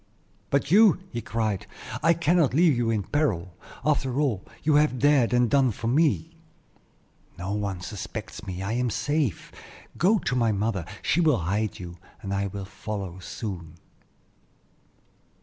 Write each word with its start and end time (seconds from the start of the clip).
"But 0.49 0.71
you?" 0.71 0.97
he 1.11 1.21
cried; 1.21 1.67
"I 2.01 2.15
cannot 2.15 2.55
leave 2.55 2.75
you 2.75 2.89
in 2.89 3.03
peril, 3.03 3.53
after 3.85 4.19
all 4.19 4.43
you 4.63 4.73
have 4.77 4.97
dared 4.97 5.31
and 5.31 5.47
done 5.47 5.69
for 5.69 5.85
me." 5.87 6.35
"No 7.37 7.51
one 7.53 7.81
suspects 7.81 8.43
me; 8.47 8.63
I 8.63 8.71
am 8.73 8.89
safe. 8.89 9.51
Go 9.99 10.17
to 10.17 10.35
my 10.35 10.51
mother; 10.51 10.85
she 11.03 11.21
will 11.21 11.37
hide 11.41 11.77
you, 11.77 11.99
and 12.23 12.33
I 12.33 12.47
will 12.47 12.65
follow 12.65 13.19
soon." 13.19 13.75